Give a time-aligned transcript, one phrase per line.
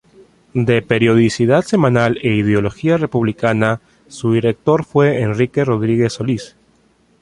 [0.55, 6.55] De periodicidad semanal e ideología republicana, su director fue Enrique Rodríguez-Solís.